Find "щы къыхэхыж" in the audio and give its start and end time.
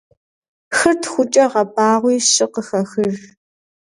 2.31-3.15